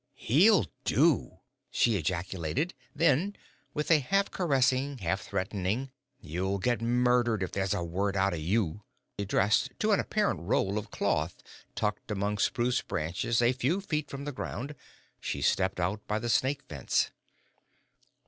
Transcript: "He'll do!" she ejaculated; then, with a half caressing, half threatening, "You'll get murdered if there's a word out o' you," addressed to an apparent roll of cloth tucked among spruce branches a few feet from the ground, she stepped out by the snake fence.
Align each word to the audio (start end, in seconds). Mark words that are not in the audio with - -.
"He'll 0.17 0.65
do!" 0.83 1.41
she 1.69 1.95
ejaculated; 1.95 2.73
then, 2.95 3.35
with 3.75 3.91
a 3.91 3.99
half 3.99 4.31
caressing, 4.31 4.97
half 4.97 5.21
threatening, 5.21 5.91
"You'll 6.19 6.57
get 6.57 6.81
murdered 6.81 7.43
if 7.43 7.51
there's 7.51 7.75
a 7.75 7.83
word 7.83 8.17
out 8.17 8.33
o' 8.33 8.37
you," 8.37 8.81
addressed 9.19 9.71
to 9.77 9.91
an 9.91 9.99
apparent 9.99 10.39
roll 10.39 10.79
of 10.79 10.89
cloth 10.89 11.43
tucked 11.75 12.09
among 12.09 12.39
spruce 12.39 12.81
branches 12.81 13.43
a 13.43 13.53
few 13.53 13.79
feet 13.79 14.09
from 14.09 14.25
the 14.25 14.31
ground, 14.31 14.73
she 15.19 15.39
stepped 15.39 15.79
out 15.79 16.01
by 16.07 16.17
the 16.17 16.29
snake 16.29 16.63
fence. 16.67 17.11